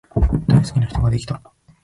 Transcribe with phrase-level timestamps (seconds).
[0.47, 1.43] 大好きな人ができた